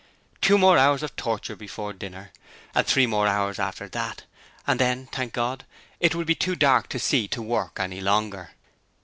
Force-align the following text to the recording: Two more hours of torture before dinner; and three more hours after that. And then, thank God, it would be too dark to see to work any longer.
Two 0.41 0.57
more 0.57 0.79
hours 0.79 1.03
of 1.03 1.15
torture 1.15 1.55
before 1.55 1.93
dinner; 1.93 2.31
and 2.73 2.87
three 2.87 3.05
more 3.05 3.27
hours 3.27 3.59
after 3.59 3.87
that. 3.89 4.23
And 4.65 4.79
then, 4.79 5.05
thank 5.11 5.31
God, 5.31 5.63
it 5.99 6.15
would 6.15 6.25
be 6.25 6.33
too 6.33 6.55
dark 6.55 6.89
to 6.89 6.97
see 6.97 7.27
to 7.27 7.41
work 7.43 7.79
any 7.79 8.01
longer. 8.01 8.49